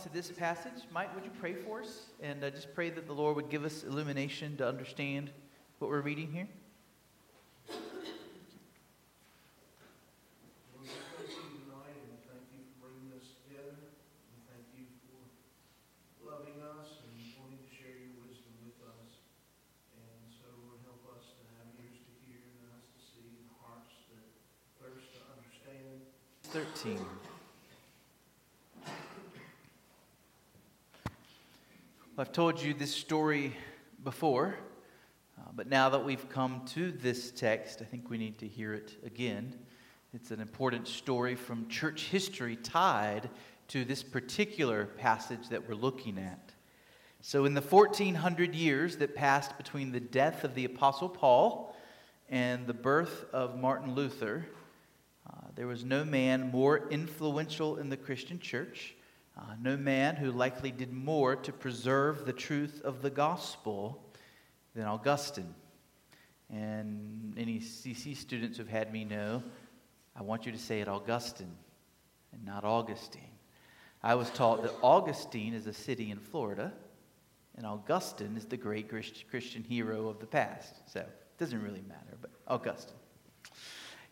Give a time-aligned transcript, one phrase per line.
[0.00, 2.06] to this passage, Mike, would you pray for us?
[2.20, 5.30] And uh, just pray that the Lord would give us illumination to understand
[5.80, 6.46] what we're reading here.
[32.38, 33.52] Told you this story
[34.04, 34.54] before,
[35.36, 38.74] uh, but now that we've come to this text, I think we need to hear
[38.74, 39.56] it again.
[40.14, 43.28] It's an important story from church history tied
[43.66, 46.52] to this particular passage that we're looking at.
[47.22, 51.74] So, in the 1400 years that passed between the death of the Apostle Paul
[52.28, 54.46] and the birth of Martin Luther,
[55.28, 58.94] uh, there was no man more influential in the Christian church
[59.38, 64.02] uh, no man who likely did more to preserve the truth of the gospel
[64.74, 65.54] than Augustine.
[66.50, 69.42] And any CC students who've had me know,
[70.16, 71.54] I want you to say it Augustine
[72.32, 73.22] and not Augustine.
[74.02, 76.72] I was taught that Augustine is a city in Florida,
[77.56, 80.74] and Augustine is the great Christian hero of the past.
[80.86, 82.96] So it doesn't really matter, but Augustine.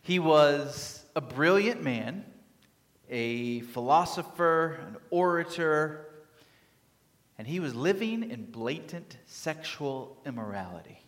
[0.01, 2.23] He was a brilliant man
[3.09, 6.07] a philosopher, an orator,
[7.37, 10.99] and he was living in blatant sexual immorality.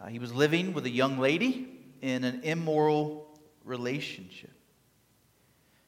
[0.00, 1.68] Uh, he was living with a young lady
[2.00, 3.28] in an immoral
[3.64, 4.50] relationship.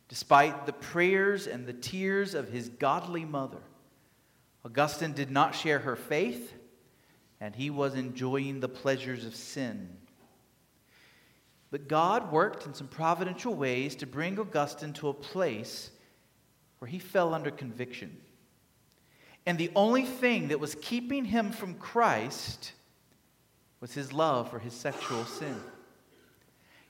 [0.09, 3.63] Despite the prayers and the tears of his godly mother,
[4.65, 6.55] Augustine did not share her faith,
[7.41, 9.97] and he was enjoying the pleasures of sin
[11.75, 15.91] but God worked in some providential ways to bring Augustine to a place
[16.79, 18.17] where he fell under conviction.
[19.45, 22.75] And the only thing that was keeping him from Christ
[23.81, 25.57] was his love for his sexual sin.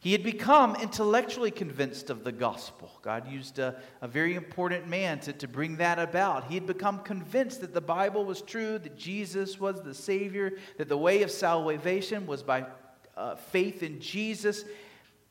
[0.01, 2.91] He had become intellectually convinced of the gospel.
[3.01, 6.49] God used a, a, very important man to, to bring that about.
[6.49, 10.91] He had become convinced that the Bible was true, that Jesus was the Savior, that
[10.91, 12.67] the way of salvation was by
[13.17, 14.65] uh, faith in Jesus,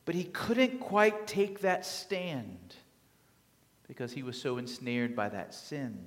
[0.04, 2.76] but he couldn't quite take that stand
[3.88, 5.98] because he was so ensnared by that sin.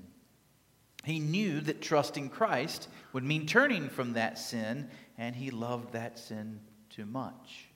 [1.04, 6.20] He knew that trusting Christ would mean turning from that sin, and he loved that
[6.20, 7.70] sin too much.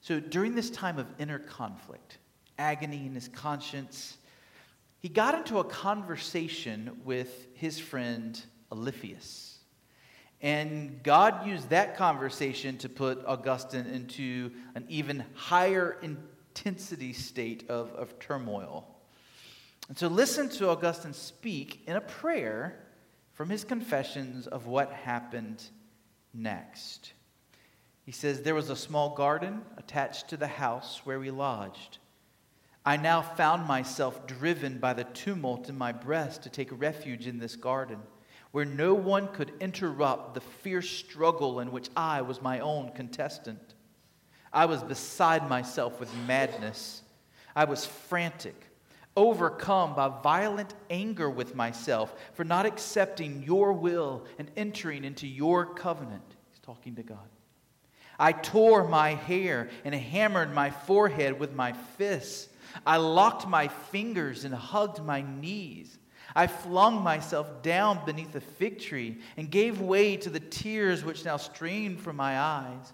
[0.00, 2.18] So during this time of inner conflict,
[2.58, 4.18] agony in his conscience,
[5.00, 9.55] he got into a conversation with his friend Alypius.
[10.42, 17.92] And God used that conversation to put Augustine into an even higher intensity state of,
[17.92, 18.86] of turmoil.
[19.88, 22.78] And so listen to Augustine speak in a prayer
[23.32, 25.62] from his confessions of what happened
[26.34, 27.12] next.
[28.04, 31.98] He says, There was a small garden attached to the house where we lodged.
[32.84, 37.38] I now found myself driven by the tumult in my breast to take refuge in
[37.38, 37.98] this garden
[38.56, 43.74] where no one could interrupt the fierce struggle in which I was my own contestant.
[44.50, 47.02] I was beside myself with madness.
[47.54, 48.58] I was frantic,
[49.14, 55.66] overcome by violent anger with myself for not accepting your will and entering into your
[55.66, 56.24] covenant.
[56.48, 57.28] He's talking to God.
[58.18, 62.48] I tore my hair and hammered my forehead with my fists.
[62.86, 65.98] I locked my fingers and hugged my knees.
[66.36, 71.24] I flung myself down beneath a fig tree and gave way to the tears which
[71.24, 72.92] now streamed from my eyes.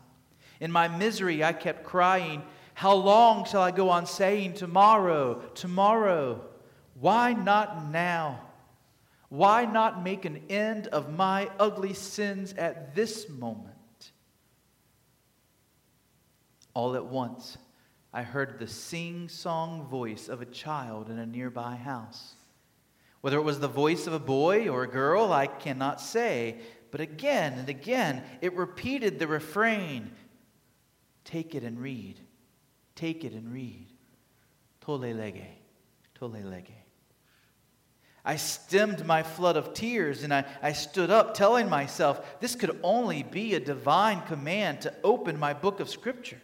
[0.61, 2.45] In my misery, I kept crying,
[2.75, 6.41] How long shall I go on saying, Tomorrow, tomorrow?
[6.95, 8.41] Why not now?
[9.29, 14.13] Why not make an end of my ugly sins at this moment?
[16.75, 17.59] All at once,
[18.13, 22.35] I heard the sing song voice of a child in a nearby house.
[23.23, 26.59] Whether it was the voice of a boy or a girl, I cannot say.
[26.91, 30.13] But again and again, it repeated the refrain
[31.25, 32.19] Take it and read.
[32.95, 33.87] Take it and read.
[34.81, 35.47] Tolle lege.
[36.15, 36.75] Tolle lege.
[38.25, 42.79] I stemmed my flood of tears and I, I stood up, telling myself this could
[42.83, 46.41] only be a divine command to open my book of Scripture,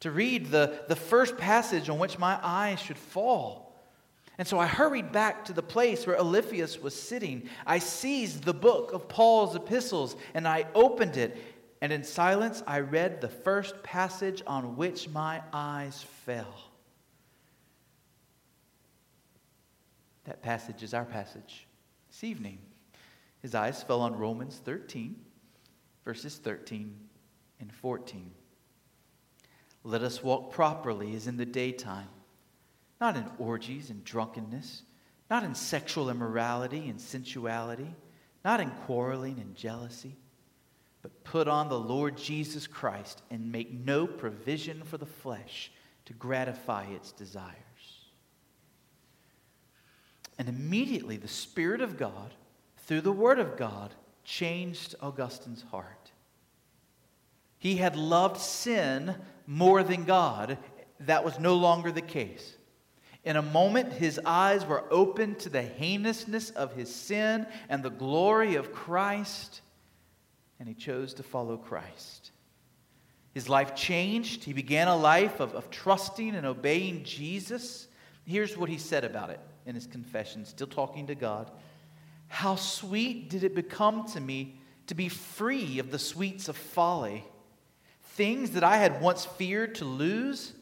[0.00, 3.63] to read the, the first passage on which my eyes should fall.
[4.36, 7.48] And so I hurried back to the place where Alypius was sitting.
[7.66, 11.36] I seized the book of Paul's epistles and I opened it.
[11.80, 16.54] And in silence, I read the first passage on which my eyes fell.
[20.24, 21.66] That passage is our passage
[22.10, 22.58] this evening.
[23.42, 25.14] His eyes fell on Romans 13,
[26.04, 26.96] verses 13
[27.60, 28.30] and 14.
[29.84, 32.08] Let us walk properly as in the daytime,
[33.04, 34.80] not in orgies and drunkenness,
[35.28, 37.94] not in sexual immorality and sensuality,
[38.46, 40.16] not in quarreling and jealousy,
[41.02, 45.70] but put on the Lord Jesus Christ and make no provision for the flesh
[46.06, 47.52] to gratify its desires.
[50.38, 52.32] And immediately the Spirit of God,
[52.86, 53.92] through the Word of God,
[54.24, 56.10] changed Augustine's heart.
[57.58, 59.14] He had loved sin
[59.46, 60.56] more than God.
[61.00, 62.56] That was no longer the case.
[63.24, 67.90] In a moment, his eyes were opened to the heinousness of his sin and the
[67.90, 69.62] glory of Christ,
[70.58, 72.32] and he chose to follow Christ.
[73.32, 74.44] His life changed.
[74.44, 77.88] He began a life of, of trusting and obeying Jesus.
[78.26, 81.50] Here's what he said about it in his confession, still talking to God.
[82.28, 87.24] How sweet did it become to me to be free of the sweets of folly.
[88.02, 90.52] Things that I had once feared to lose,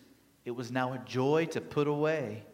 [0.45, 2.45] it was now a joy to put away.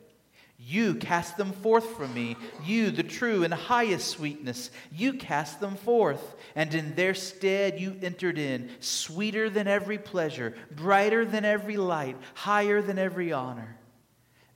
[0.61, 4.73] You cast them forth from me, you, the true and highest sweetness.
[4.91, 10.55] You cast them forth, and in their stead you entered in, sweeter than every pleasure,
[10.73, 13.79] brighter than every light, higher than every honor.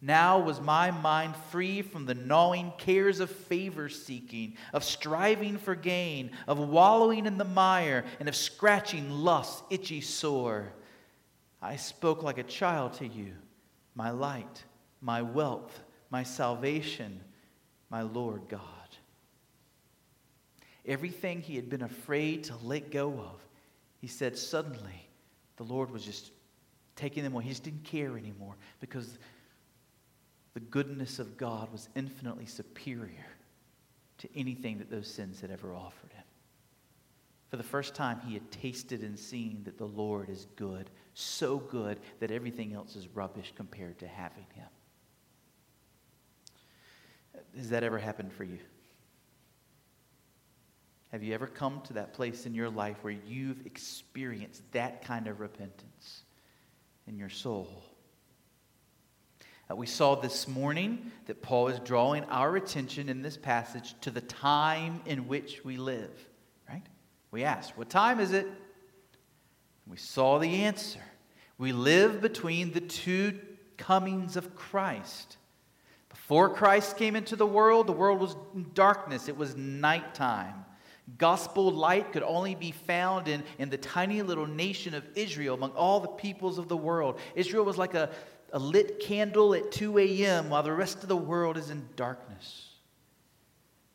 [0.01, 5.77] Now was my mind free from the gnawing cares of favor seeking, of striving for
[5.77, 10.73] gain, of wallowing in the mire, and of scratching lust's itchy sore.
[11.63, 13.35] I spoke like a child to you,
[13.95, 14.65] my light,
[15.01, 15.81] my wealth,
[16.13, 17.19] my salvation,
[17.89, 18.61] my Lord God.
[20.85, 23.41] Everything he had been afraid to let go of,
[23.99, 25.09] he said suddenly
[25.57, 26.31] the Lord was just
[26.97, 27.45] taking them away.
[27.45, 29.19] He just didn't care anymore because
[30.53, 33.27] the goodness of God was infinitely superior
[34.19, 36.25] to anything that those sins had ever offered him.
[37.49, 41.57] For the first time, he had tasted and seen that the Lord is good, so
[41.57, 44.67] good that everything else is rubbish compared to having him.
[47.57, 48.59] Has that ever happened for you?
[51.13, 55.27] Have you ever come to that place in your life where you've experienced that kind
[55.27, 56.23] of repentance
[57.07, 57.85] in your soul?
[59.71, 64.11] Uh, we saw this morning that Paul is drawing our attention in this passage to
[64.11, 66.11] the time in which we live,
[66.69, 66.87] right?
[67.31, 68.47] We asked, What time is it?
[69.87, 71.01] We saw the answer.
[71.59, 73.39] We live between the two
[73.77, 75.37] comings of Christ.
[76.33, 80.65] Before Christ came into the world, the world was in darkness, it was nighttime.
[81.19, 85.73] Gospel light could only be found in, in the tiny little nation of Israel among
[85.73, 87.21] all the peoples of the world.
[87.35, 88.09] Israel was like a,
[88.51, 90.49] a lit candle at 2 a.m.
[90.49, 92.71] while the rest of the world is in darkness.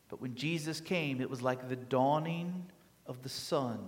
[0.08, 2.68] But when Jesus came, it was like the dawning
[3.08, 3.80] of the sun.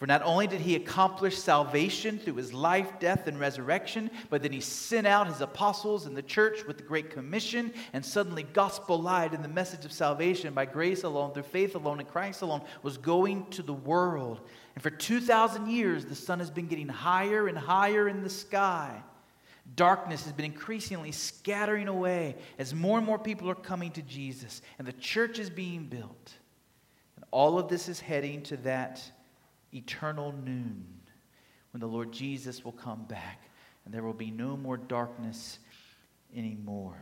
[0.00, 4.50] For not only did he accomplish salvation through his life, death, and resurrection, but then
[4.50, 8.98] he sent out his apostles and the church with the Great Commission, and suddenly gospel
[8.98, 12.62] light and the message of salvation by grace alone, through faith alone, in Christ alone
[12.82, 14.40] was going to the world.
[14.74, 19.02] And for 2,000 years, the sun has been getting higher and higher in the sky.
[19.76, 24.62] Darkness has been increasingly scattering away as more and more people are coming to Jesus
[24.78, 26.32] and the church is being built.
[27.16, 29.02] And all of this is heading to that
[29.72, 30.84] eternal noon
[31.72, 33.50] when the Lord Jesus will come back
[33.84, 35.58] and there will be no more darkness
[36.36, 37.00] anymore.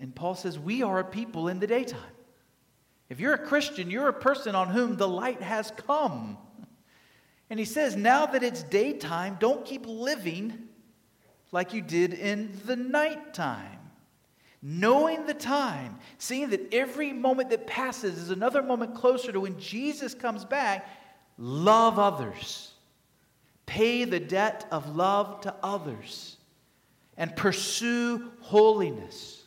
[0.00, 2.00] And Paul says, We are a people in the daytime.
[3.08, 6.38] If you're a Christian, you're a person on whom the light has come.
[7.50, 10.68] And he says, Now that it's daytime, don't keep living
[11.52, 13.79] like you did in the nighttime.
[14.62, 19.58] Knowing the time, seeing that every moment that passes is another moment closer to when
[19.58, 20.86] Jesus comes back,
[21.38, 22.72] love others.
[23.64, 26.36] Pay the debt of love to others
[27.16, 29.44] and pursue holiness.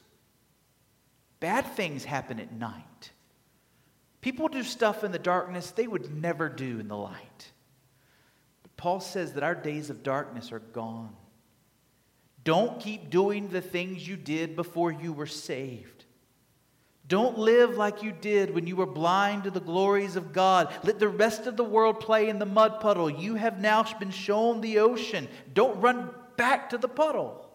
[1.40, 3.12] Bad things happen at night.
[4.22, 7.52] People do stuff in the darkness they would never do in the light.
[8.64, 11.14] But Paul says that our days of darkness are gone.
[12.44, 16.06] Don't keep doing the things you did before you were saved.
[17.08, 20.74] Don't live like you did when you were blind to the glories of God.
[20.84, 23.10] Let the rest of the world play in the mud puddle.
[23.10, 25.28] You have now been shown the ocean.
[25.54, 27.50] Don't run back to the puddle.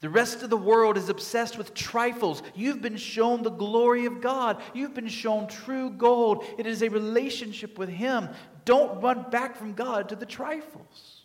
[0.00, 2.42] The rest of the world is obsessed with trifles.
[2.54, 4.62] You've been shown the glory of God.
[4.74, 6.44] You've been shown true gold.
[6.58, 8.28] It is a relationship with Him.
[8.64, 11.15] Don't run back from God to the trifles.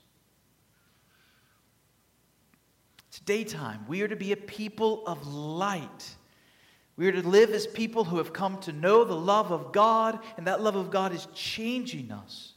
[3.25, 3.85] Daytime.
[3.87, 6.15] We are to be a people of light.
[6.97, 10.19] We are to live as people who have come to know the love of God,
[10.37, 12.53] and that love of God is changing us.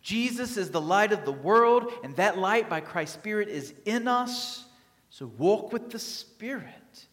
[0.00, 4.06] Jesus is the light of the world, and that light by Christ's Spirit is in
[4.06, 4.64] us.
[5.10, 7.06] So walk with the Spirit.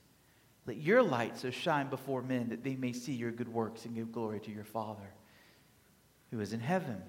[0.65, 3.95] Let your light so shine before men that they may see your good works and
[3.95, 5.13] give glory to your Father
[6.31, 7.01] who is in heaven.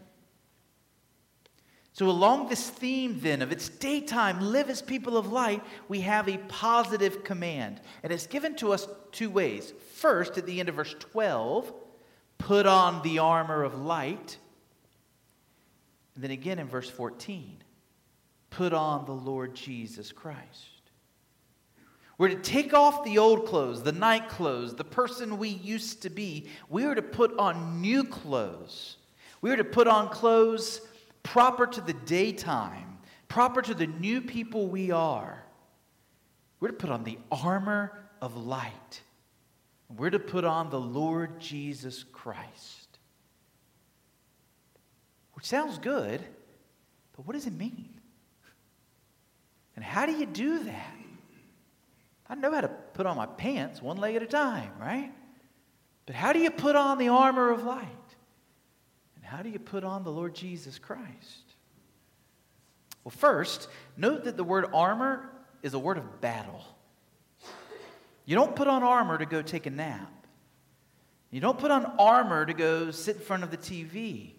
[1.95, 6.27] So, along this theme then of it's daytime, live as people of light, we have
[6.27, 7.83] a positive command.
[8.03, 9.75] And it's given to us two ways.
[9.95, 11.73] First, at the end of verse 12,
[12.39, 14.39] put on the armor of light.
[16.15, 17.59] And then again in verse 14,
[18.49, 20.69] put on the Lord Jesus Christ.
[22.17, 26.11] We're to take off the old clothes, the night clothes, the person we used to
[26.11, 26.47] be.
[26.71, 28.97] We are to put on new clothes.
[29.43, 30.81] We are to put on clothes
[31.23, 32.99] proper to the daytime,
[33.29, 35.43] proper to the new people we are.
[36.61, 39.03] We're to put on the armor of light.
[39.97, 42.99] We're to put on the Lord Jesus Christ.
[45.33, 46.23] Which sounds good,
[47.17, 47.89] but what does it mean?
[49.75, 50.95] And how do you do that?
[52.29, 55.13] I know how to put on my pants one leg at a time, right?
[56.07, 57.89] But how do you put on the armor of light?
[59.33, 61.55] How do you put on the Lord Jesus Christ?
[63.03, 65.27] Well, first, note that the word armor
[65.63, 66.63] is a word of battle.
[68.27, 70.13] You don't put on armor to go take a nap.
[71.31, 74.33] You don't put on armor to go sit in front of the TV.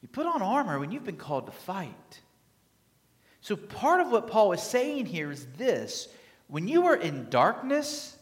[0.00, 2.20] You put on armor when you've been called to fight.
[3.42, 6.08] So, part of what Paul is saying here is this
[6.48, 8.16] when you were in darkness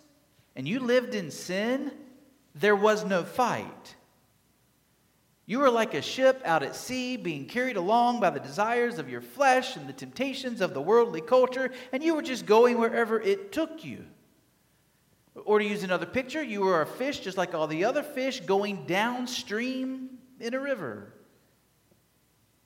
[0.57, 1.93] and you lived in sin,
[2.57, 3.95] there was no fight.
[5.47, 9.11] You are like a ship out at sea, being carried along by the desires of
[9.11, 13.21] your flesh and the temptations of the worldly culture, and you were just going wherever
[13.21, 14.07] it took you.
[15.35, 18.41] Or to use another picture, you were a fish just like all the other fish
[18.41, 20.11] going downstream
[20.41, 21.13] in a river.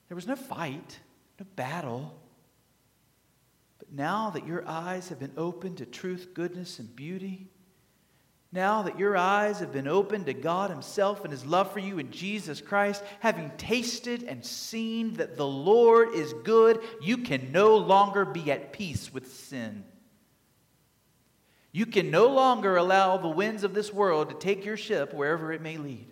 [0.07, 0.99] There was no fight,
[1.39, 2.17] no battle.
[3.79, 7.49] But now that your eyes have been opened to truth, goodness, and beauty,
[8.51, 11.99] now that your eyes have been opened to God Himself and His love for you
[11.99, 17.77] in Jesus Christ, having tasted and seen that the Lord is good, you can no
[17.77, 19.83] longer be at peace with sin.
[21.71, 25.53] You can no longer allow the winds of this world to take your ship wherever
[25.53, 26.07] it may lead.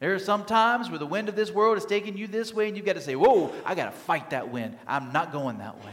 [0.00, 2.68] There are some times where the wind of this world is taking you this way,
[2.68, 4.78] and you've got to say, Whoa, I got to fight that wind.
[4.86, 5.92] I'm not going that way.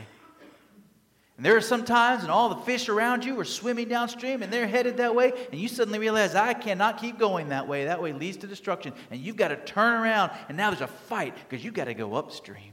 [1.38, 4.52] And there are some times when all the fish around you are swimming downstream and
[4.52, 7.86] they're headed that way, and you suddenly realize, I cannot keep going that way.
[7.86, 8.94] That way leads to destruction.
[9.12, 11.94] And you've got to turn around, and now there's a fight because you've got to
[11.94, 12.72] go upstream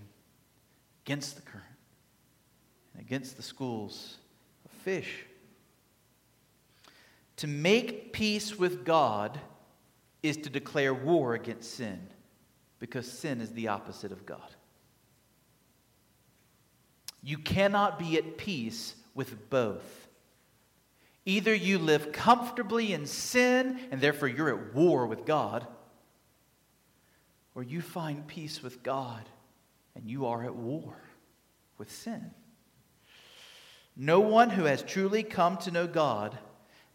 [1.05, 1.65] against the current
[2.95, 4.19] and against the schools
[4.65, 5.27] of fish.
[7.39, 9.41] To make peace with God
[10.23, 11.99] is to declare war against sin
[12.79, 14.55] because sin is the opposite of God.
[17.23, 20.09] You cannot be at peace with both.
[21.25, 25.67] Either you live comfortably in sin and therefore you're at war with God,
[27.55, 29.29] or you find peace with God
[29.95, 30.97] and you are at war
[31.79, 32.33] with sin.
[33.97, 36.37] No one who has truly come to know God,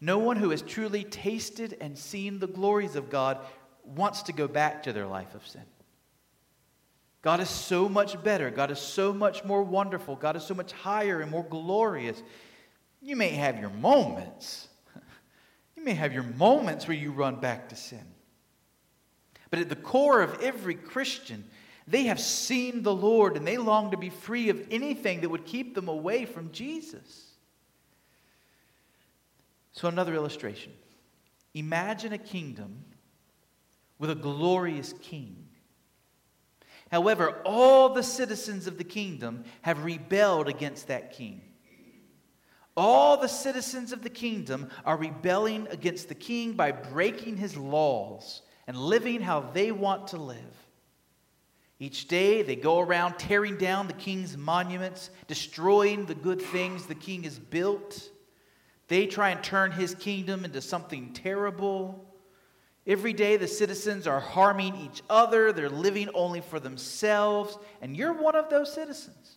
[0.00, 3.38] no one who has truly tasted and seen the glories of God,
[3.84, 5.62] wants to go back to their life of sin.
[7.22, 8.50] God is so much better.
[8.50, 10.16] God is so much more wonderful.
[10.16, 12.22] God is so much higher and more glorious.
[13.02, 14.68] You may have your moments.
[15.76, 18.04] You may have your moments where you run back to sin.
[19.48, 21.44] But at the core of every Christian,
[21.86, 25.46] they have seen the Lord and they long to be free of anything that would
[25.46, 27.28] keep them away from Jesus.
[29.72, 30.72] So, another illustration
[31.54, 32.84] imagine a kingdom
[33.98, 35.47] with a glorious king
[36.90, 41.42] However, all the citizens of the kingdom have rebelled against that king.
[42.76, 48.42] All the citizens of the kingdom are rebelling against the king by breaking his laws
[48.66, 50.68] and living how they want to live.
[51.80, 56.94] Each day they go around tearing down the king's monuments, destroying the good things the
[56.94, 58.10] king has built.
[58.88, 62.07] They try and turn his kingdom into something terrible.
[62.88, 68.14] Every day, the citizens are harming each other, they're living only for themselves, and you're
[68.14, 69.36] one of those citizens.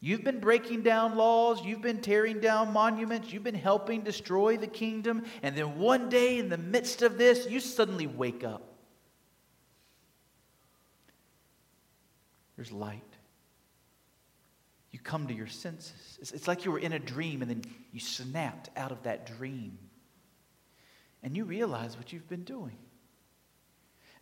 [0.00, 4.66] You've been breaking down laws, you've been tearing down monuments, you've been helping destroy the
[4.66, 8.66] kingdom, and then one day, in the midst of this, you suddenly wake up.
[12.56, 13.02] There's light.
[14.90, 16.18] you come to your senses.
[16.20, 19.78] It's, like you were in a dream and then you snapped out of that dream.
[21.22, 22.76] And you realize what you've been doing.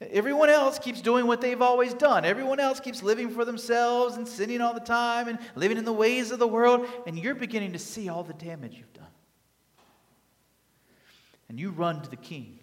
[0.01, 2.25] Everyone else keeps doing what they've always done.
[2.25, 5.93] Everyone else keeps living for themselves and sinning all the time and living in the
[5.93, 6.87] ways of the world.
[7.07, 9.05] And you're beginning to see all the damage you've done.
[11.49, 12.61] And you run to the king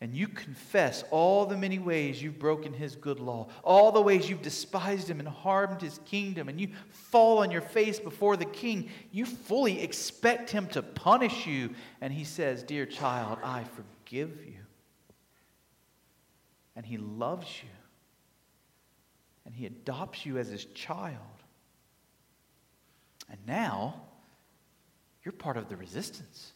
[0.00, 4.30] and you confess all the many ways you've broken his good law, all the ways
[4.30, 8.44] you've despised him and harmed his kingdom, and you fall on your face before the
[8.44, 11.70] king, you fully expect him to punish you.
[12.00, 14.60] And he says, Dear child, I forgive you.
[16.76, 17.68] And he loves you.
[19.46, 21.16] And he adopts you as his child.
[23.28, 24.02] And now,
[25.24, 26.52] you're part of the resistance.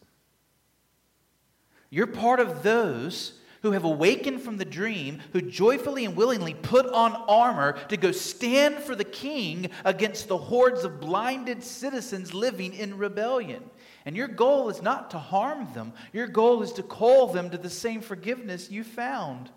[1.93, 6.87] You're part of those who have awakened from the dream, who joyfully and willingly put
[6.87, 12.73] on armor to go stand for the king against the hordes of blinded citizens living
[12.73, 13.63] in rebellion.
[14.07, 17.59] And your goal is not to harm them, your goal is to call them to
[17.59, 19.51] the same forgiveness you found.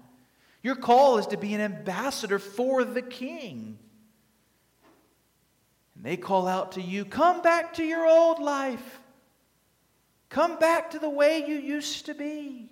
[0.62, 3.80] Your call is to be an ambassador for the king.
[5.96, 9.00] And they call out to you, Come back to your old life.
[10.30, 12.70] Come back to the way you used to be.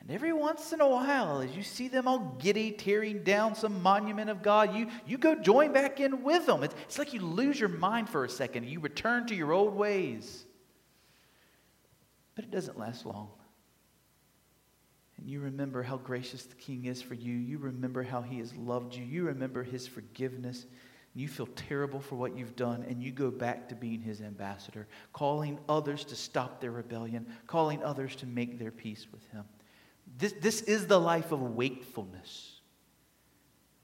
[0.00, 3.82] And every once in a while, as you see them all giddy, tearing down some
[3.82, 6.64] monument of God, you, you go join back in with them.
[6.64, 8.66] It's, it's like you lose your mind for a second.
[8.66, 10.44] You return to your old ways.
[12.34, 13.28] But it doesn't last long.
[15.18, 17.34] And you remember how gracious the King is for you.
[17.34, 19.04] You remember how he has loved you.
[19.04, 20.66] You remember his forgiveness
[21.14, 24.86] you feel terrible for what you've done, and you go back to being his ambassador,
[25.12, 29.44] calling others to stop their rebellion, calling others to make their peace with him.
[30.18, 32.60] This, this is the life of wakefulness.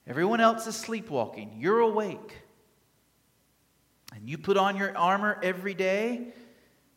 [0.06, 1.56] Everyone else is sleepwalking.
[1.58, 2.38] You're awake.
[4.14, 6.28] And you put on your armor every day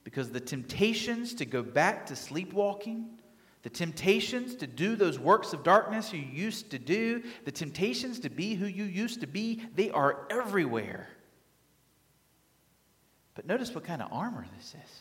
[0.06, 3.10] because the temptations to go back to sleepwalking
[3.64, 8.30] the temptations to do those works of darkness you used to do, the temptations to
[8.30, 11.10] be who you used to be, they are everywhere.
[13.36, 15.00] But notice what kind of armor this is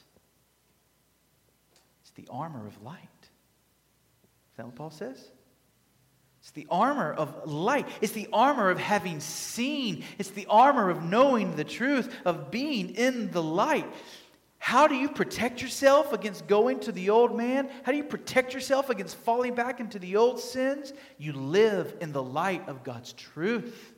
[2.02, 2.98] it's the armor of light.
[3.22, 5.30] Is that what Paul says?
[6.40, 7.86] It's the armor of light.
[8.00, 10.04] It's the armor of having seen.
[10.18, 13.86] It's the armor of knowing the truth, of being in the light.
[14.62, 17.70] How do you protect yourself against going to the old man?
[17.82, 20.92] How do you protect yourself against falling back into the old sins?
[21.16, 23.94] You live in the light of God's truth,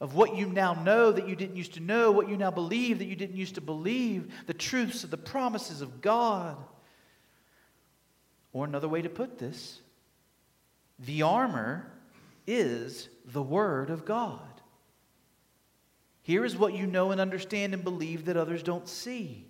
[0.00, 3.00] of what you now know that you didn't used to know, what you now believe
[3.00, 6.56] that you didn't used to believe, the truths of the promises of God.
[8.52, 9.80] Or another way to put this,
[11.00, 11.90] the armor
[12.46, 14.38] is the Word of God.
[16.22, 19.49] Here is what you know and understand and believe that others don't see.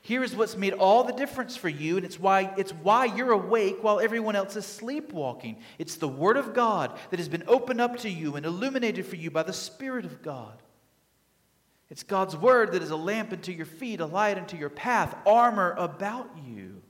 [0.00, 3.32] Here is what's made all the difference for you, and it's why, it's why you're
[3.32, 5.58] awake while everyone else is sleepwalking.
[5.78, 9.16] It's the Word of God that has been opened up to you and illuminated for
[9.16, 10.62] you by the Spirit of God.
[11.90, 15.16] It's God's Word that is a lamp unto your feet, a light unto your path,
[15.26, 16.82] armor about you.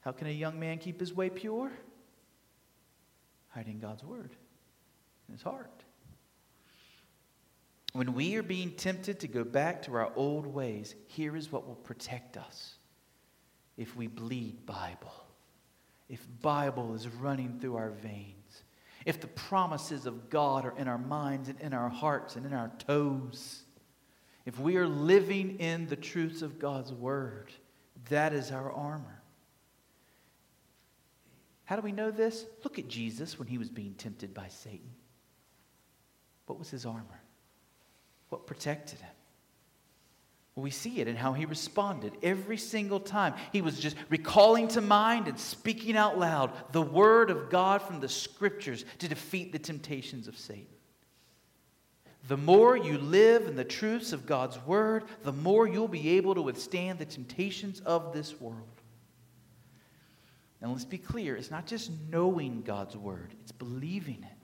[0.00, 1.70] How can a young man keep his way pure?
[3.48, 4.30] Hiding God's Word
[5.28, 5.77] in his heart.
[7.92, 11.66] When we are being tempted to go back to our old ways, here is what
[11.66, 12.74] will protect us
[13.76, 15.24] if we bleed Bible,
[16.08, 18.64] if Bible is running through our veins,
[19.06, 22.52] if the promises of God are in our minds and in our hearts and in
[22.52, 23.62] our toes,
[24.44, 27.52] if we are living in the truths of God's Word,
[28.08, 29.22] that is our armor.
[31.64, 32.46] How do we know this?
[32.64, 34.90] Look at Jesus when he was being tempted by Satan.
[36.46, 37.22] What was his armor?
[38.28, 39.10] What protected him?
[40.58, 43.34] We see it in how he responded every single time.
[43.52, 48.00] He was just recalling to mind and speaking out loud the word of God from
[48.00, 50.66] the scriptures to defeat the temptations of Satan.
[52.26, 56.34] The more you live in the truths of God's word, the more you'll be able
[56.34, 58.82] to withstand the temptations of this world.
[60.60, 64.38] And let's be clear it's not just knowing God's word, it's believing it,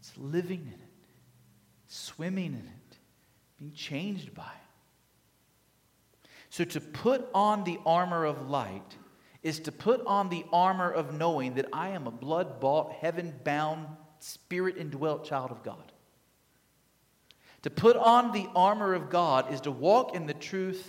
[0.00, 0.85] it's living in it
[1.96, 2.98] swimming in it,
[3.58, 6.28] being changed by it.
[6.50, 8.96] So to put on the armor of light
[9.42, 13.34] is to put on the armor of knowing that I am a blood bought, heaven
[13.44, 13.86] bound,
[14.18, 15.92] spirit indwelt child of God.
[17.62, 20.86] To put on the armor of God is to walk in the truth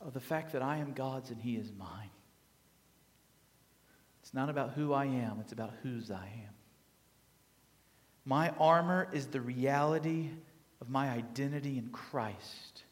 [0.00, 2.10] of the fact that I am God's and He is mine.
[4.22, 6.49] It's not about who I am, it's about whose I am.
[8.24, 10.28] My armor is the reality
[10.80, 12.84] of my identity in Christ.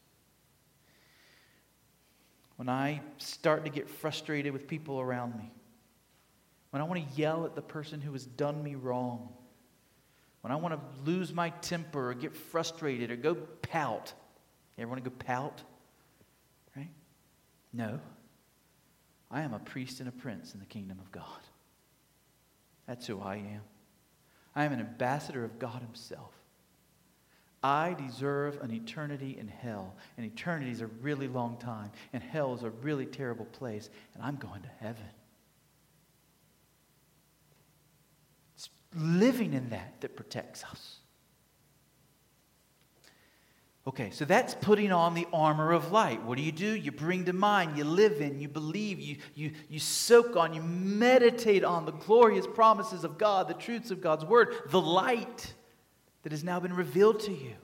[2.57, 5.51] When I start to get frustrated with people around me,
[6.71, 9.29] when I want to yell at the person who has done me wrong,
[10.41, 14.13] when I want to lose my temper or get frustrated or go pout.
[14.77, 15.61] You ever want to go pout?
[16.75, 16.89] Right?
[17.73, 17.99] No.
[19.31, 21.25] I am a priest and a prince in the kingdom of God.
[22.87, 23.61] That's who I am.
[24.59, 26.33] I am an ambassador of God Himself.
[27.63, 29.95] I deserve an eternity in hell.
[30.17, 34.21] And eternity is a really long time, and hell is a really terrible place, and
[34.21, 35.05] I'm going to heaven.
[38.55, 40.98] It's living in that that protects us.
[43.87, 46.21] Okay, so that's putting on the armor of light.
[46.23, 46.75] What do you do?
[46.75, 50.61] You bring to mind, you live in, you believe, you, you, you soak on, you
[50.61, 55.53] meditate on the glorious promises of God, the truths of God's word, the light
[56.23, 57.55] that has now been revealed to you.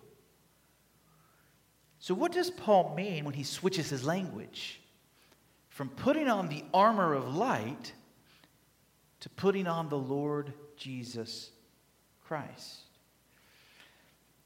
[2.00, 4.80] So, what does Paul mean when he switches his language
[5.70, 7.94] from putting on the armor of light
[9.20, 11.52] to putting on the Lord Jesus
[12.26, 12.85] Christ?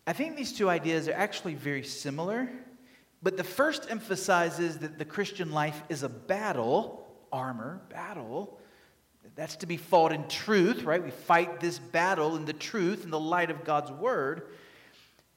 [0.10, 2.50] I think these two ideas are actually very similar,
[3.22, 8.58] but the first emphasizes that the Christian life is a battle, armor, battle.
[9.36, 11.04] That's to be fought in truth, right?
[11.04, 14.48] We fight this battle in the truth, in the light of God's word.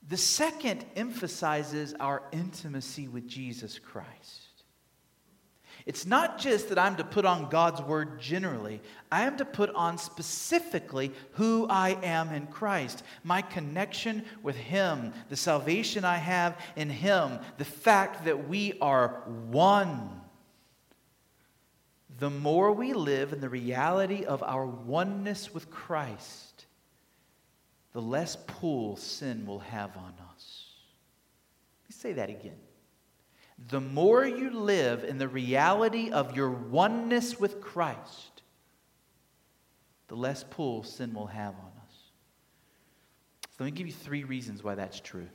[0.09, 4.52] The second emphasizes our intimacy with Jesus Christ.
[5.85, 9.71] It's not just that I'm to put on God's word generally, I am to put
[9.75, 16.59] on specifically who I am in Christ, my connection with Him, the salvation I have
[16.77, 20.21] in Him, the fact that we are one.
[22.18, 26.66] The more we live in the reality of our oneness with Christ,
[27.92, 30.68] the less pull sin will have on us.
[31.83, 32.59] Let me say that again
[33.68, 38.42] the more you live in the reality of your oneness with Christ,
[40.09, 41.94] the less pull sin will have on us.
[43.51, 45.29] So let me give you three reasons why that's true.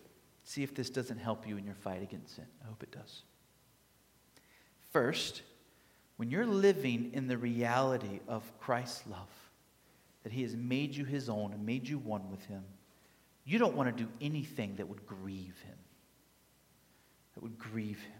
[0.44, 2.46] See if this doesn't help you in your fight against sin.
[2.64, 3.24] I hope it does.
[4.92, 5.42] First,
[6.18, 9.30] when you're living in the reality of Christ's love,
[10.24, 12.64] that He has made you His own and made you one with Him,
[13.46, 15.78] you don't want to do anything that would grieve Him.
[17.36, 18.17] That would grieve Him.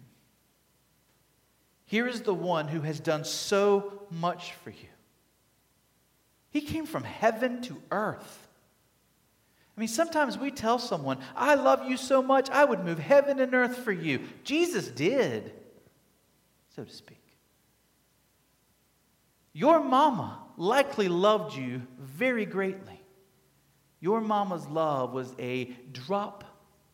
[1.88, 4.90] Here is the one who has done so much for you.
[6.50, 8.48] He came from heaven to earth.
[9.76, 13.40] I mean, sometimes we tell someone, I love you so much, I would move heaven
[13.40, 14.20] and earth for you.
[14.44, 15.54] Jesus did,
[16.76, 17.22] so to speak.
[19.54, 23.02] Your mama likely loved you very greatly.
[24.02, 26.44] Your mama's love was a drop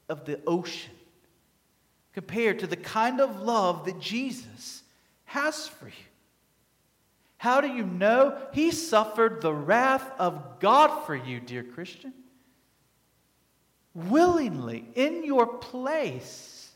[0.08, 0.94] of the ocean
[2.14, 4.83] compared to the kind of love that Jesus
[5.34, 6.06] has for you.
[7.38, 8.38] How do you know?
[8.54, 12.14] He suffered the wrath of God for you, dear Christian.
[13.94, 16.72] Willingly, in your place.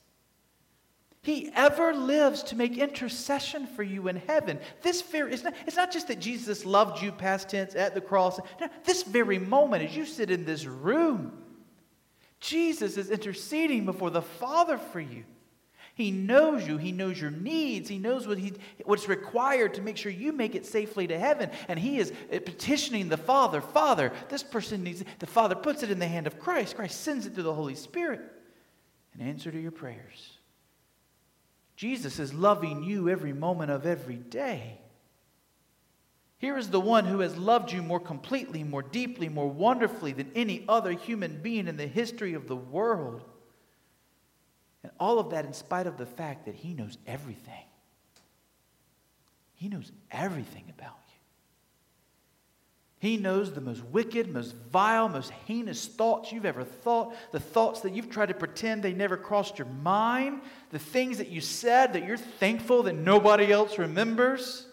[1.22, 4.60] He ever lives to make intercession for you in heaven.
[4.82, 8.02] This very, it's not, it's not just that Jesus loved you, past tense, at the
[8.02, 8.39] cross.
[8.60, 11.32] No, this very moment, as you sit in this room,
[12.39, 15.24] Jesus is interceding before the Father for you.
[15.98, 16.78] He knows you.
[16.78, 17.90] He knows your needs.
[17.90, 18.54] He knows what he,
[18.86, 21.50] what's required to make sure you make it safely to heaven.
[21.68, 25.08] And he is uh, petitioning the Father Father, this person needs it.
[25.18, 26.76] The Father puts it in the hand of Christ.
[26.76, 28.22] Christ sends it to the Holy Spirit
[29.16, 30.38] in answer to your prayers.
[31.76, 34.80] Jesus is loving you every moment of every day.
[36.38, 40.32] Here is the one who has loved you more completely, more deeply, more wonderfully than
[40.36, 43.24] any other human being in the history of the world.
[44.88, 47.65] And all of that in spite of the fact that He knows everything.
[49.56, 51.19] He knows everything about you.
[53.00, 57.82] He knows the most wicked, most vile, most heinous thoughts you've ever thought, the thoughts
[57.82, 61.91] that you've tried to pretend they never crossed your mind, the things that you said
[61.91, 64.67] that you're thankful that nobody else remembers,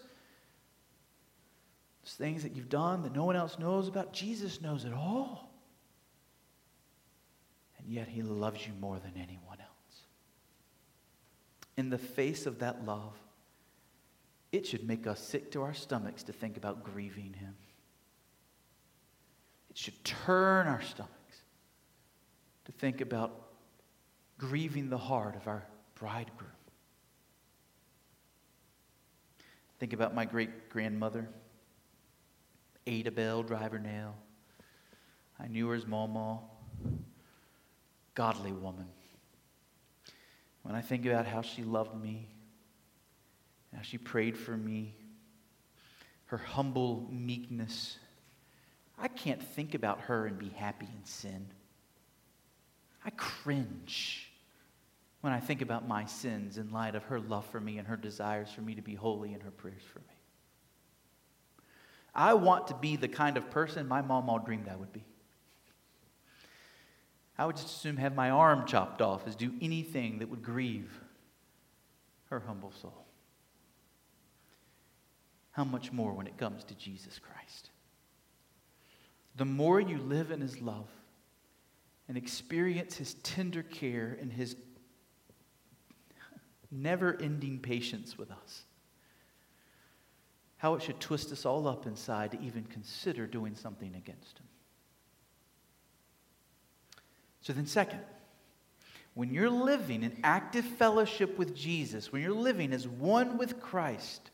[2.05, 4.13] those things that you've done that no one else knows about.
[4.13, 5.51] Jesus knows it all.
[7.79, 9.44] And yet, He loves you more than anyone
[11.77, 13.13] in the face of that love,
[14.51, 17.55] it should make us sick to our stomachs to think about grieving him.
[19.69, 21.11] It should turn our stomachs
[22.65, 23.33] to think about
[24.37, 26.51] grieving the heart of our bridegroom.
[29.79, 31.27] Think about my great grandmother,
[32.87, 34.15] Ada Bell Driver Nail.
[35.37, 36.39] I knew her as Mama.
[38.13, 38.87] Godly woman.
[40.65, 42.27] When I think about how she loved me,
[43.75, 44.95] how she prayed for me,
[46.25, 47.99] her humble meekness,
[48.97, 51.45] I can't think about her and be happy in sin.
[53.05, 54.31] I cringe
[55.21, 57.97] when I think about my sins in light of her love for me and her
[57.97, 60.15] desires for me to be holy and her prayers for me.
[62.15, 65.03] I want to be the kind of person my mom all dreamed I would be.
[67.37, 70.91] I would just assume have my arm chopped off as do anything that would grieve
[72.29, 73.05] her humble soul.
[75.51, 77.69] How much more when it comes to Jesus Christ?
[79.35, 80.87] The more you live in his love
[82.07, 84.55] and experience his tender care and his
[86.71, 88.63] never ending patience with us,
[90.57, 94.47] how it should twist us all up inside to even consider doing something against him.
[97.45, 97.99] So then, second,
[99.13, 104.31] when you're living in active fellowship with Jesus, when you're living as one with Christ,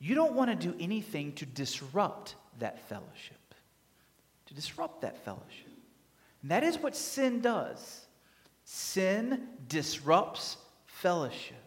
[0.00, 3.54] you don't want to do anything to disrupt that fellowship.
[4.46, 5.70] To disrupt that fellowship.
[6.42, 8.06] And that is what sin does.
[8.64, 11.62] Sin disrupts fellowship.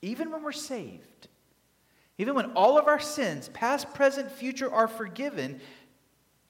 [0.00, 1.28] Even when we're saved,
[2.16, 5.60] even when all of our sins, past, present, future, are forgiven,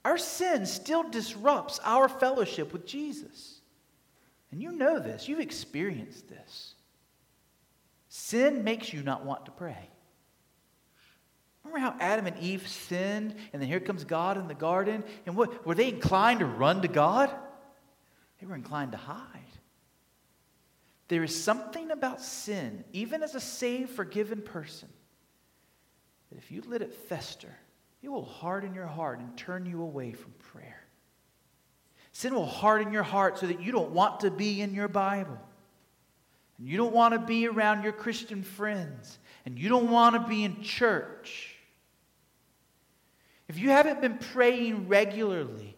[0.05, 3.61] our sin still disrupts our fellowship with Jesus.
[4.53, 6.75] And you know this, you've experienced this.
[8.09, 9.89] Sin makes you not want to pray.
[11.65, 15.03] Remember how Adam and Eve sinned, and then here comes God in the garden?
[15.27, 17.31] And what were they inclined to run to God?
[18.39, 19.21] They were inclined to hide.
[21.09, 24.89] There is something about sin, even as a saved, forgiven person,
[26.31, 27.57] that if you let it fester,
[28.05, 30.85] it will harden your heart and turn you away from prayer.
[32.13, 35.39] Sin will harden your heart so that you don't want to be in your Bible.
[36.59, 39.19] And you don't want to be around your Christian friends.
[39.47, 41.55] And you don't want to be in church.
[43.49, 45.75] If you haven't been praying regularly,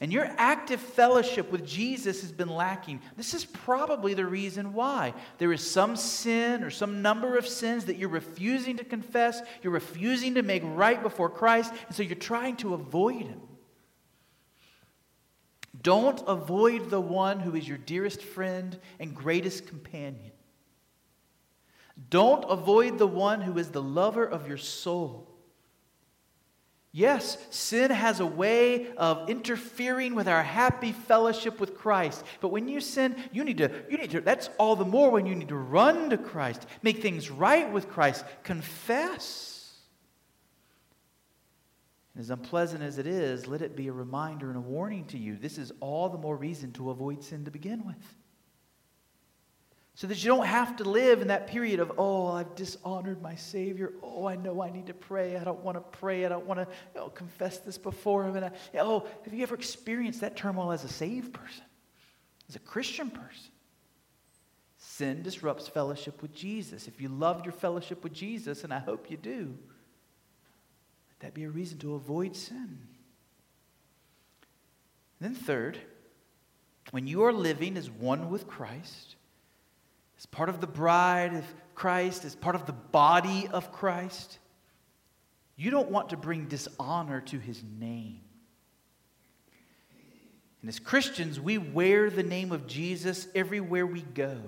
[0.00, 5.12] and your active fellowship with Jesus has been lacking, this is probably the reason why.
[5.38, 9.72] There is some sin or some number of sins that you're refusing to confess, you're
[9.72, 13.40] refusing to make right before Christ, and so you're trying to avoid Him.
[15.82, 20.32] Don't avoid the one who is your dearest friend and greatest companion.
[22.10, 25.28] Don't avoid the one who is the lover of your soul.
[26.92, 32.24] Yes, sin has a way of interfering with our happy fellowship with Christ.
[32.40, 35.26] But when you sin, you need to, you need to, that's all the more when
[35.26, 39.76] you need to run to Christ, make things right with Christ, confess.
[42.14, 45.18] And as unpleasant as it is, let it be a reminder and a warning to
[45.18, 45.36] you.
[45.36, 47.96] This is all the more reason to avoid sin to begin with
[49.98, 53.34] so that you don't have to live in that period of, oh, I've dishonored my
[53.34, 53.94] Savior.
[54.00, 55.36] Oh, I know I need to pray.
[55.36, 56.24] I don't want to pray.
[56.24, 58.36] I don't want to know, confess this before Him.
[58.36, 61.64] And I, oh, have you ever experienced that turmoil as a saved person,
[62.48, 63.50] as a Christian person?
[64.78, 66.86] Sin disrupts fellowship with Jesus.
[66.86, 69.52] If you love your fellowship with Jesus, and I hope you do,
[71.10, 72.78] let that be a reason to avoid sin.
[75.18, 75.76] And then, third,
[76.92, 79.16] when you are living as one with Christ,
[80.18, 84.38] as part of the bride of Christ, as part of the body of Christ.
[85.56, 88.20] You don't want to bring dishonor to his name.
[90.60, 94.40] And as Christians, we wear the name of Jesus everywhere we go.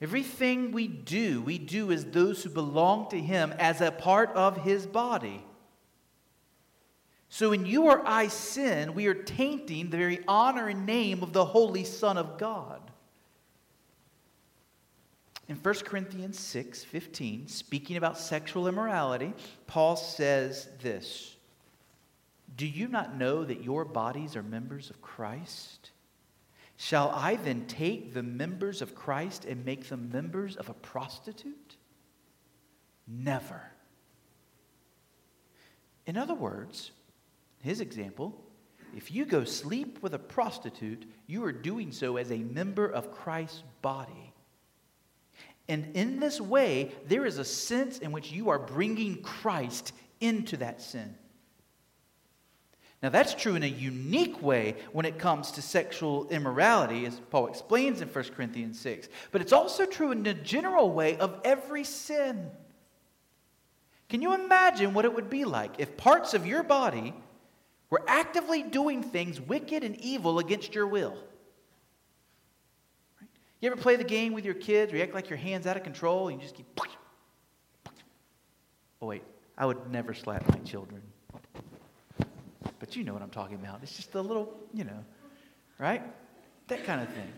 [0.00, 4.58] Everything we do, we do as those who belong to him as a part of
[4.58, 5.44] his body.
[7.28, 11.32] So when you or I sin, we are tainting the very honor and name of
[11.32, 12.87] the Holy Son of God.
[15.48, 19.32] In 1 Corinthians 6 15, speaking about sexual immorality,
[19.66, 21.36] Paul says this
[22.54, 25.90] Do you not know that your bodies are members of Christ?
[26.76, 31.76] Shall I then take the members of Christ and make them members of a prostitute?
[33.08, 33.62] Never.
[36.06, 36.92] In other words,
[37.62, 38.40] his example,
[38.94, 43.10] if you go sleep with a prostitute, you are doing so as a member of
[43.10, 44.27] Christ's body.
[45.68, 50.56] And in this way, there is a sense in which you are bringing Christ into
[50.58, 51.14] that sin.
[53.02, 57.46] Now, that's true in a unique way when it comes to sexual immorality, as Paul
[57.46, 59.08] explains in 1 Corinthians 6.
[59.30, 62.50] But it's also true in a general way of every sin.
[64.08, 67.14] Can you imagine what it would be like if parts of your body
[67.90, 71.16] were actively doing things wicked and evil against your will?
[73.60, 75.76] You ever play the game with your kids where you act like your hand's out
[75.76, 76.66] of control and you just keep.
[79.00, 79.22] Oh, wait,
[79.56, 81.02] I would never slap my children.
[82.78, 83.80] But you know what I'm talking about.
[83.82, 85.04] It's just a little, you know,
[85.78, 86.02] right?
[86.68, 87.32] That kind of thing,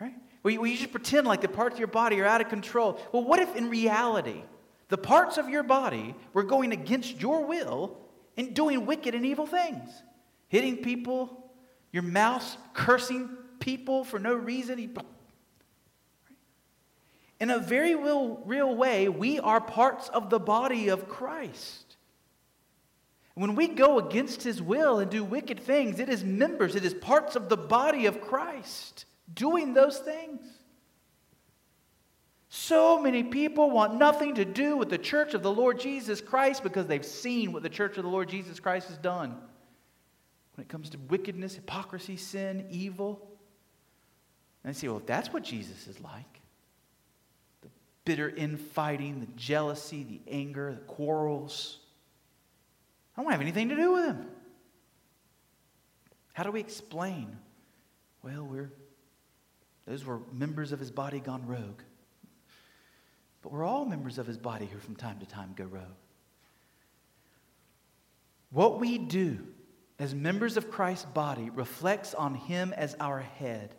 [0.00, 0.14] right?
[0.42, 3.00] Where you, you just pretend like the parts of your body are out of control.
[3.12, 4.42] Well, what if in reality,
[4.88, 7.96] the parts of your body were going against your will
[8.36, 9.90] and doing wicked and evil things?
[10.48, 11.50] Hitting people,
[11.92, 13.28] your mouth cursing
[13.60, 14.94] people for no reason.
[17.42, 21.96] In a very real, real way, we are parts of the body of Christ.
[23.34, 26.94] When we go against his will and do wicked things, it is members, it is
[26.94, 30.40] parts of the body of Christ doing those things.
[32.48, 36.62] So many people want nothing to do with the church of the Lord Jesus Christ
[36.62, 39.30] because they've seen what the church of the Lord Jesus Christ has done.
[40.54, 43.20] When it comes to wickedness, hypocrisy, sin, evil.
[44.62, 46.41] And they say, well, if that's what Jesus is like,
[48.04, 51.78] bitter infighting, the jealousy, the anger, the quarrels,
[53.16, 54.26] I don't have anything to do with him.
[56.32, 57.36] How do we explain?
[58.22, 58.72] Well, we're
[59.86, 61.82] those were members of his body gone rogue.
[63.42, 65.82] But we're all members of his body who from time to time go rogue.
[68.50, 69.38] What we do
[69.98, 73.74] as members of Christ's body reflects on him as our head.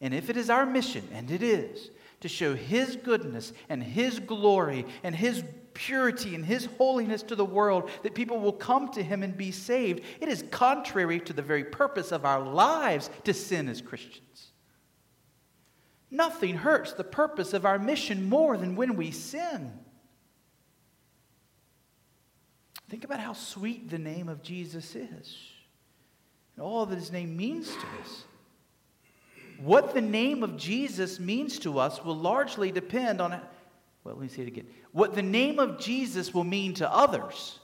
[0.00, 1.90] And if it is our mission, and it is,
[2.24, 7.44] to show his goodness and his glory and his purity and his holiness to the
[7.44, 11.42] world, that people will come to him and be saved, it is contrary to the
[11.42, 14.52] very purpose of our lives to sin as Christians.
[16.10, 19.70] Nothing hurts the purpose of our mission more than when we sin.
[22.88, 25.36] Think about how sweet the name of Jesus is
[26.56, 28.24] and all that his name means to us.
[29.58, 34.28] What the name of Jesus means to us will largely depend on, well, let me
[34.28, 34.66] say it again.
[34.92, 37.58] What the name of Jesus will mean to others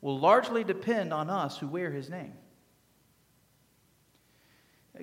[0.00, 2.34] will largely depend on us who wear his name.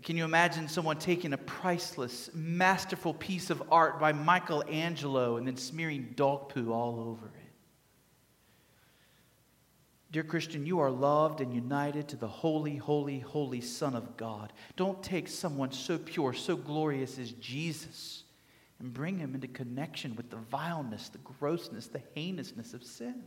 [0.04, 5.58] Can you imagine someone taking a priceless, masterful piece of art by Michelangelo and then
[5.58, 7.41] smearing dog poo all over it?
[10.12, 14.52] Dear Christian, you are loved and united to the holy, holy, holy Son of God.
[14.76, 18.24] Don't take someone so pure, so glorious as Jesus
[18.80, 23.24] and bring him into connection with the vileness, the grossness, the heinousness of sin.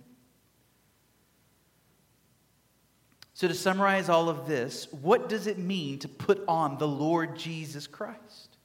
[3.32, 7.36] So, to summarize all of this, what does it mean to put on the Lord
[7.36, 8.58] Jesus Christ?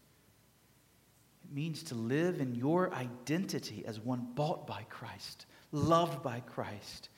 [1.44, 7.10] It means to live in your identity as one bought by Christ, loved by Christ,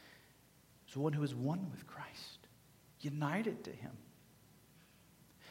[0.91, 2.47] as one who is one with Christ,
[2.99, 3.91] united to Him.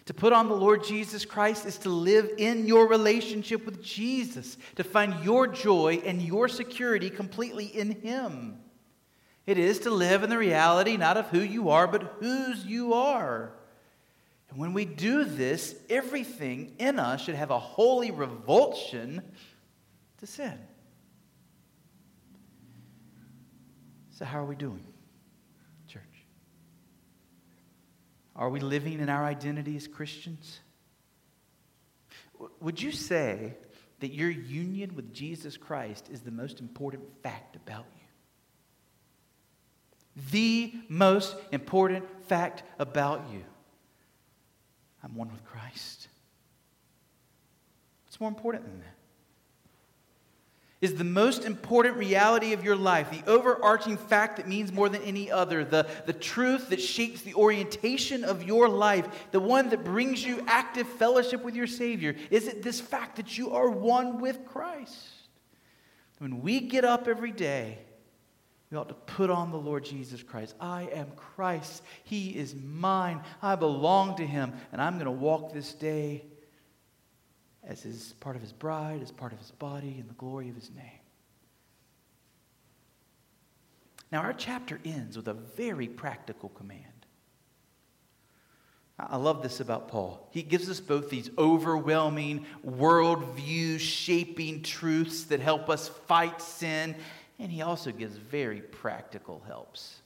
[0.06, 4.56] To put on the Lord Jesus Christ is to live in your relationship with Jesus,
[4.76, 8.58] to find your joy and your security completely in Him.
[9.46, 12.94] It is to live in the reality not of who you are, but whose you
[12.94, 13.52] are.
[14.50, 19.22] And when we do this, everything in us should have a holy revulsion
[20.18, 20.58] to sin.
[24.10, 24.84] So, how are we doing,
[25.88, 26.02] church?
[28.40, 30.58] Are we living in our identity as Christians?
[32.60, 33.54] Would you say
[34.00, 38.00] that your union with Jesus Christ is the most important fact about you?
[40.32, 43.44] The most important fact about you
[45.02, 46.08] I'm one with Christ.
[48.06, 48.99] What's more important than that?
[50.80, 55.02] Is the most important reality of your life, the overarching fact that means more than
[55.02, 59.84] any other, the, the truth that shapes the orientation of your life, the one that
[59.84, 62.16] brings you active fellowship with your Savior?
[62.30, 64.96] Is it this fact that you are one with Christ?
[66.16, 67.78] When we get up every day,
[68.70, 70.54] we ought to put on the Lord Jesus Christ.
[70.60, 71.82] I am Christ.
[72.04, 73.20] He is mine.
[73.42, 74.52] I belong to him.
[74.72, 76.24] And I'm going to walk this day
[77.64, 80.54] as his part of his bride, as part of his body, in the glory of
[80.54, 80.84] his name.
[84.10, 86.84] Now, our chapter ends with a very practical command.
[88.98, 90.28] I love this about Paul.
[90.30, 96.96] He gives us both these overwhelming, worldview shaping truths that help us fight sin
[97.40, 100.02] and he also gives very practical helps,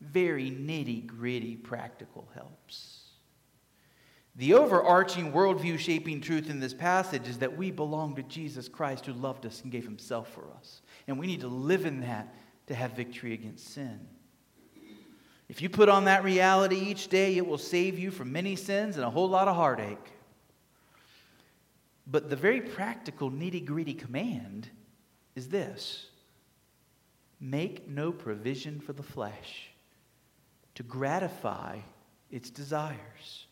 [0.00, 2.95] very nitty gritty practical helps.
[4.36, 9.06] The overarching worldview shaping truth in this passage is that we belong to Jesus Christ
[9.06, 10.82] who loved us and gave himself for us.
[11.08, 12.34] And we need to live in that
[12.66, 13.98] to have victory against sin.
[15.48, 18.96] If you put on that reality each day, it will save you from many sins
[18.96, 20.12] and a whole lot of heartache.
[22.06, 24.68] But the very practical, nitty gritty command
[25.34, 26.06] is this
[27.40, 29.70] make no provision for the flesh
[30.74, 31.78] to gratify
[32.30, 33.45] its desires.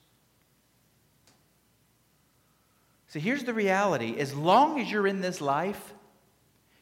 [3.15, 5.95] So here's the reality as long as you're in this life,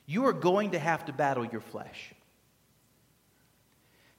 [0.06, 2.14] you are going to have to battle your flesh.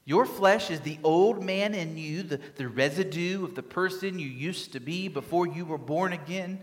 [0.05, 4.27] Your flesh is the old man in you, the, the residue of the person you
[4.27, 6.59] used to be before you were born again.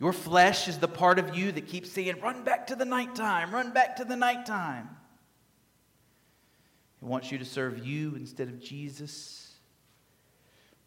[0.00, 3.52] Your flesh is the part of you that keeps saying, run back to the nighttime,
[3.52, 4.88] run back to the nighttime.
[7.02, 9.43] It wants you to serve you instead of Jesus.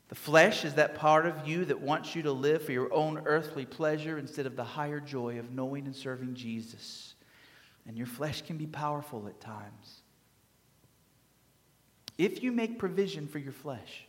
[0.09, 3.21] The flesh is that part of you that wants you to live for your own
[3.25, 7.15] earthly pleasure instead of the higher joy of knowing and serving Jesus.
[7.85, 10.01] And your flesh can be powerful at times.
[12.17, 14.05] If you make provision for your flesh,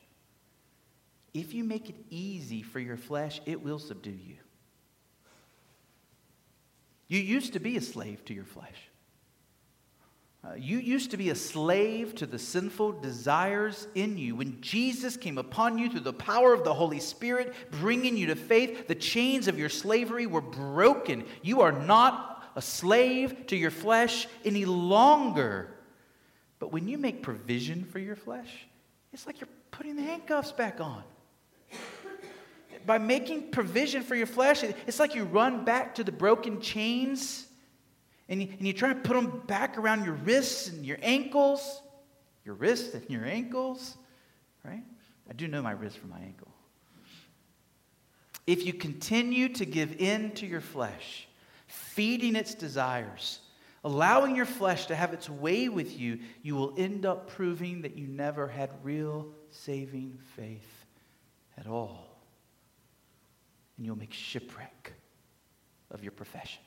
[1.35, 4.37] if you make it easy for your flesh, it will subdue you.
[7.09, 8.88] You used to be a slave to your flesh.
[10.49, 14.35] Uh, you used to be a slave to the sinful desires in you.
[14.37, 18.35] When Jesus came upon you through the power of the Holy Spirit, bringing you to
[18.35, 21.25] faith, the chains of your slavery were broken.
[21.43, 25.69] You are not a slave to your flesh any longer.
[26.61, 28.67] But when you make provision for your flesh,
[29.13, 31.03] it's like you're putting the handcuffs back on.
[32.87, 37.48] By making provision for your flesh, it's like you run back to the broken chains
[38.29, 41.83] and you, and you try to put them back around your wrists and your ankles.
[42.45, 43.97] Your wrists and your ankles,
[44.65, 44.83] right?
[45.29, 46.49] I do know my wrist from my ankle.
[48.47, 51.29] If you continue to give in to your flesh,
[51.67, 53.41] feeding its desires,
[53.85, 57.99] allowing your flesh to have its way with you, you will end up proving that
[57.99, 60.87] you never had real saving faith
[61.59, 62.19] at all.
[63.77, 64.95] And you'll make shipwreck
[65.91, 66.63] of your profession.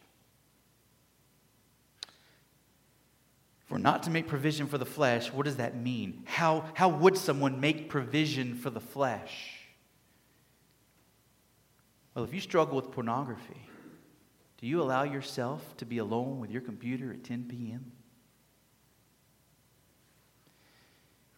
[3.61, 6.24] If we're not to make provision for the flesh, what does that mean?
[6.26, 9.61] How, how would someone make provision for the flesh?
[12.13, 13.69] Well, if you struggle with pornography,
[14.59, 17.91] do you allow yourself to be alone with your computer at 10 p.m.?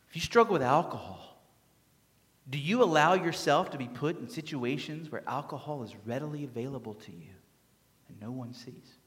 [0.10, 1.42] If you struggle with alcohol,
[2.50, 7.12] do you allow yourself to be put in situations where alcohol is readily available to
[7.12, 7.34] you
[8.10, 8.98] and no one sees?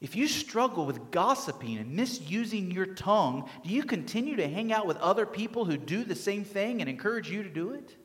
[0.00, 4.86] If you struggle with gossiping and misusing your tongue, do you continue to hang out
[4.86, 7.96] with other people who do the same thing and encourage you to do it?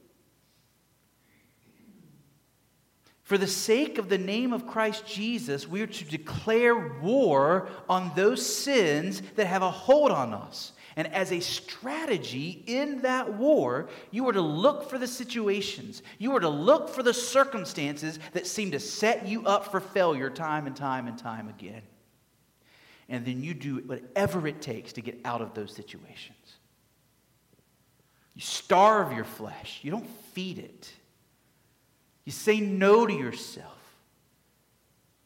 [3.23, 8.11] For the sake of the name of Christ Jesus, we are to declare war on
[8.15, 10.73] those sins that have a hold on us.
[10.97, 16.35] And as a strategy in that war, you are to look for the situations, you
[16.35, 20.67] are to look for the circumstances that seem to set you up for failure time
[20.67, 21.81] and time and time again.
[23.09, 26.37] And then you do whatever it takes to get out of those situations.
[28.33, 30.91] You starve your flesh, you don't feed it.
[32.23, 33.71] You say no to yourself.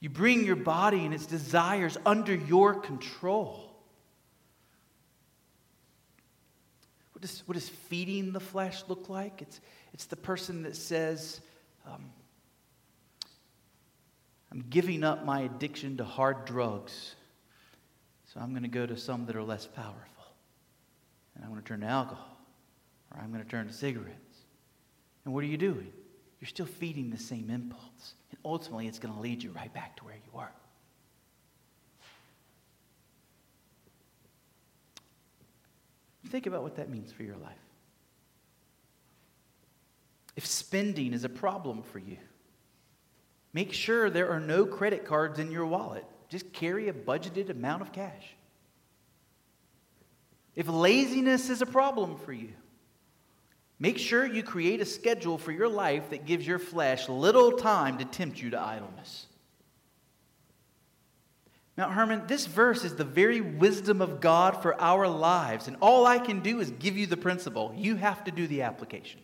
[0.01, 3.68] You bring your body and its desires under your control.
[7.19, 9.41] What does, what does feeding the flesh look like?
[9.41, 9.59] It's,
[9.93, 11.41] it's the person that says,
[11.85, 12.11] um,
[14.53, 17.15] I'm giving up my addiction to hard drugs,
[18.33, 20.23] so I'm going to go to some that are less powerful.
[21.35, 22.37] And I'm going to turn to alcohol,
[23.13, 24.37] or I'm going to turn to cigarettes.
[25.25, 25.91] And what are you doing?
[26.39, 28.13] you're still feeding the same impulse.
[28.31, 30.51] And ultimately, it's going to lead you right back to where you were.
[36.27, 37.57] Think about what that means for your life.
[40.35, 42.17] If spending is a problem for you,
[43.53, 46.05] make sure there are no credit cards in your wallet.
[46.27, 48.35] Just carry a budgeted amount of cash.
[50.55, 52.49] If laziness is a problem for you,
[53.79, 57.97] Make sure you create a schedule for your life that gives your flesh little time
[57.99, 59.25] to tempt you to idleness.
[61.79, 66.05] Now, Hermon, this verse is the very wisdom of God for our lives, and all
[66.05, 67.73] I can do is give you the principle.
[67.73, 69.21] You have to do the application.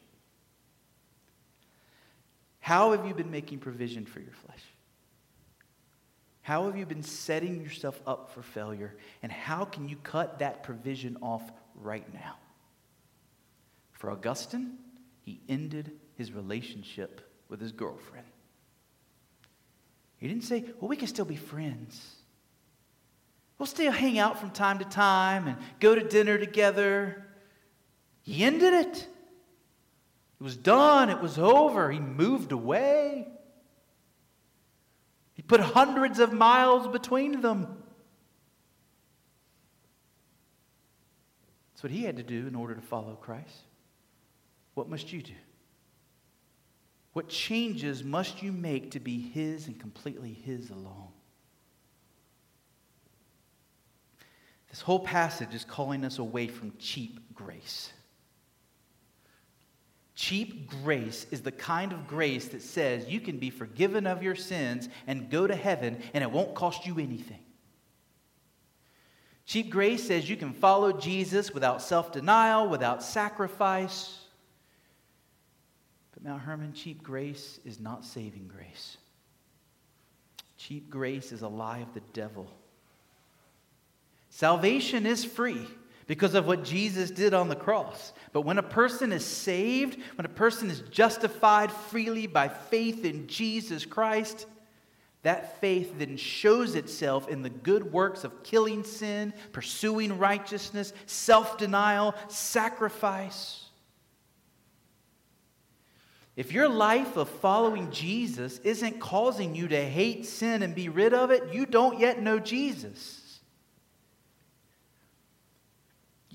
[2.62, 4.62] How have you been making provision for your flesh?
[6.44, 8.96] How have you been setting yourself up for failure?
[9.22, 11.44] And how can you cut that provision off
[11.76, 12.38] right now?
[13.92, 14.78] For Augustine,
[15.24, 18.28] he ended his relationship with his girlfriend.
[20.16, 22.15] He didn't say, well, we can still be friends.
[23.58, 27.26] We'll still hang out from time to time and go to dinner together.
[28.22, 28.98] He ended it.
[28.98, 31.10] It was done.
[31.10, 31.90] It was over.
[31.92, 33.28] He moved away.
[35.36, 37.78] He put hundreds of miles between them.
[41.74, 43.64] That's what he had to do in order to follow Christ.
[44.74, 45.34] What must you do?
[47.14, 51.15] What changes must you make to be His and completely His alone?
[54.76, 57.94] This whole passage is calling us away from cheap grace.
[60.16, 64.36] Cheap grace is the kind of grace that says you can be forgiven of your
[64.36, 67.40] sins and go to heaven and it won't cost you anything.
[69.46, 74.26] Cheap grace says you can follow Jesus without self denial, without sacrifice.
[76.14, 78.98] But Mount Hermon, cheap grace is not saving grace.
[80.58, 82.52] Cheap grace is a lie of the devil.
[84.36, 85.66] Salvation is free
[86.08, 88.12] because of what Jesus did on the cross.
[88.34, 93.28] But when a person is saved, when a person is justified freely by faith in
[93.28, 94.46] Jesus Christ,
[95.22, 101.58] that faith then shows itself in the good works of killing sin, pursuing righteousness, self
[101.58, 103.64] denial, sacrifice.
[106.36, 111.14] If your life of following Jesus isn't causing you to hate sin and be rid
[111.14, 113.22] of it, you don't yet know Jesus.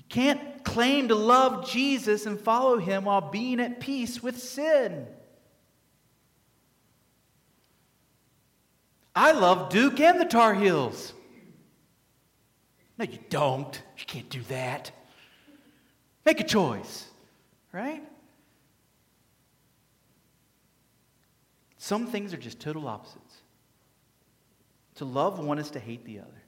[0.11, 5.07] can't claim to love Jesus and follow him while being at peace with sin.
[9.15, 11.13] I love Duke and the Tar Heels.
[12.97, 13.81] No, you don't.
[13.97, 14.91] You can't do that.
[16.25, 17.07] Make a choice,
[17.71, 18.03] right?
[21.77, 23.37] Some things are just total opposites.
[24.95, 26.41] To love one is to hate the other.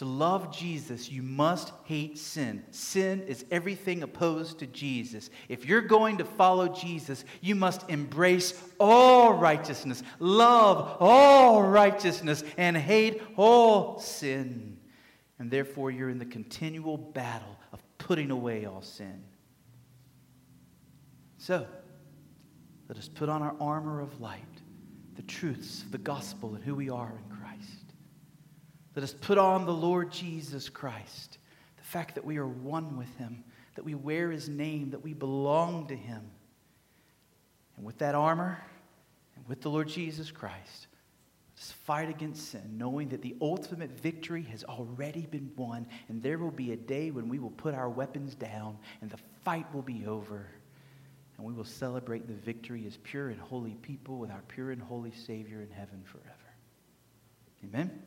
[0.00, 2.64] To love Jesus, you must hate sin.
[2.70, 5.28] Sin is everything opposed to Jesus.
[5.46, 12.78] If you're going to follow Jesus, you must embrace all righteousness, love all righteousness, and
[12.78, 14.78] hate all sin.
[15.38, 19.22] And therefore, you're in the continual battle of putting away all sin.
[21.36, 21.66] So,
[22.88, 24.62] let us put on our armor of light,
[25.16, 27.36] the truths of the gospel and who we are in
[29.00, 31.38] let us put on the Lord Jesus Christ,
[31.78, 33.44] the fact that we are one with him,
[33.74, 36.20] that we wear his name, that we belong to him.
[37.78, 38.62] And with that armor
[39.36, 40.88] and with the Lord Jesus Christ,
[41.56, 46.36] let's fight against sin, knowing that the ultimate victory has already been won, and there
[46.36, 49.80] will be a day when we will put our weapons down and the fight will
[49.80, 50.46] be over.
[51.38, 54.82] And we will celebrate the victory as pure and holy people with our pure and
[54.82, 56.36] holy Savior in heaven forever.
[57.64, 58.02] Amen.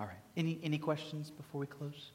[0.00, 0.27] All right.
[0.38, 2.12] Any, any questions before we close?